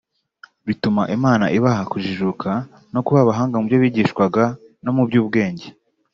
bituma 0.67 1.01
Imana 1.15 1.45
ibaha 1.57 1.83
kujijuka 1.91 2.49
no 2.93 2.99
kuba 3.05 3.19
abahanga 3.21 3.55
mubyo 3.57 3.77
bigishwaga 3.83 4.43
no 4.83 4.91
mu 4.95 5.03
by’ubwenge 5.07 5.67